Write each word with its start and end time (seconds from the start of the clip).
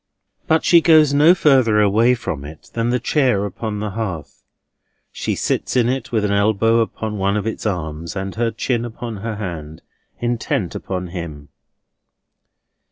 But 0.47 0.65
she 0.65 0.81
goes 0.81 1.13
no 1.13 1.35
further 1.35 1.79
away 1.79 2.15
from 2.15 2.43
it 2.43 2.71
than 2.73 2.89
the 2.89 2.99
chair 2.99 3.45
upon 3.45 3.79
the 3.79 3.91
hearth. 3.91 4.41
She 5.11 5.35
sits 5.35 5.75
in 5.75 5.87
it, 5.89 6.11
with 6.11 6.25
an 6.25 6.31
elbow 6.31 6.89
on 6.97 7.19
one 7.19 7.37
of 7.37 7.45
its 7.45 7.67
arms, 7.67 8.15
and 8.15 8.33
her 8.33 8.49
chin 8.49 8.83
upon 8.83 9.17
her 9.17 9.35
hand, 9.35 9.83
intent 10.19 10.73
upon 10.73 11.09
him. 11.09 11.49